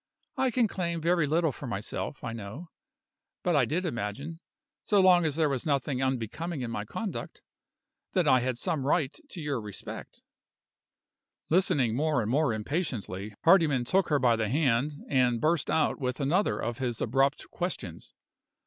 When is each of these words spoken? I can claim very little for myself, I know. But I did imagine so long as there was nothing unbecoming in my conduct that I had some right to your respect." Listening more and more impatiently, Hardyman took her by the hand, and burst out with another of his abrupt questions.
I 0.35 0.49
can 0.49 0.67
claim 0.67 0.99
very 0.99 1.27
little 1.27 1.51
for 1.51 1.67
myself, 1.67 2.23
I 2.23 2.33
know. 2.33 2.71
But 3.43 3.55
I 3.55 3.65
did 3.65 3.85
imagine 3.85 4.39
so 4.81 4.99
long 4.99 5.25
as 5.27 5.35
there 5.35 5.47
was 5.47 5.63
nothing 5.63 6.01
unbecoming 6.01 6.61
in 6.63 6.71
my 6.71 6.85
conduct 6.85 7.43
that 8.13 8.27
I 8.27 8.39
had 8.39 8.57
some 8.57 8.87
right 8.87 9.15
to 9.29 9.39
your 9.39 9.61
respect." 9.61 10.23
Listening 11.51 11.95
more 11.95 12.23
and 12.23 12.31
more 12.31 12.51
impatiently, 12.51 13.35
Hardyman 13.43 13.85
took 13.85 14.07
her 14.09 14.17
by 14.17 14.35
the 14.35 14.49
hand, 14.49 14.95
and 15.07 15.39
burst 15.39 15.69
out 15.69 15.99
with 15.99 16.19
another 16.19 16.57
of 16.59 16.79
his 16.79 16.99
abrupt 16.99 17.51
questions. 17.51 18.15